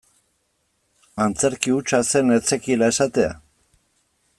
[1.25, 3.41] Antzerki hutsa zen ez zekiela esatea?